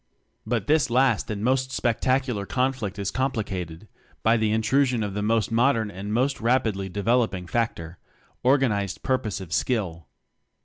But 0.47 0.65
this 0.65 0.89
last 0.89 1.29
and 1.29 1.43
most 1.43 1.69
spectacu!; 1.69 2.47
conflict 2.47 2.97
is 2.97 3.11
complicated 3.11 3.87
by 4.23 4.35
the 4.35 4.51
intru 4.51 4.83
sion 4.83 5.03
of 5.03 5.13
the 5.13 5.21
most 5.21 5.51
modern 5.51 5.91
and 5.91 6.11
most, 6.11 6.41
rapidly 6.41 6.89
developing 6.89 7.45
factor 7.45 7.99
Organizes 8.41 8.97
Purposive 8.97 9.53
Skill. 9.53 10.07